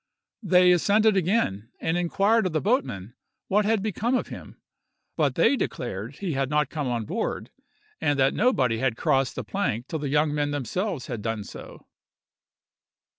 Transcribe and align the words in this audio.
They 0.41 0.71
ascended 0.71 1.15
again, 1.15 1.69
and 1.79 1.95
inquired 1.95 2.47
of 2.47 2.53
the 2.53 2.59
boatmen 2.59 3.13
what 3.49 3.65
had 3.65 3.83
become 3.83 4.15
of 4.15 4.29
him; 4.29 4.59
but 5.15 5.35
they 5.35 5.55
declared 5.55 6.15
he 6.15 6.33
had 6.33 6.49
not 6.49 6.71
come 6.71 6.87
on 6.87 7.05
board, 7.05 7.51
and 7.99 8.17
that 8.17 8.33
nobody 8.33 8.79
had 8.79 8.97
crossed 8.97 9.35
the 9.35 9.43
plank 9.43 9.85
till 9.87 9.99
the 9.99 10.09
young 10.09 10.33
men 10.33 10.49
themselves 10.49 11.05
had 11.05 11.21
done 11.21 11.43
so. 11.43 11.85